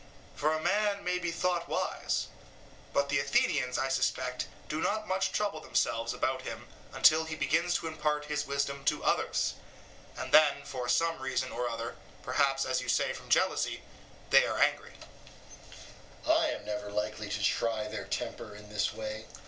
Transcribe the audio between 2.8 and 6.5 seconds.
but the Athenians, I suspect, do not much trouble themselves about